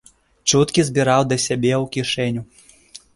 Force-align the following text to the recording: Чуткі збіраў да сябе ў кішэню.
Чуткі 0.53 0.85
збіраў 0.87 1.21
да 1.31 1.37
сябе 1.45 1.73
ў 1.83 1.85
кішэню. 1.97 2.41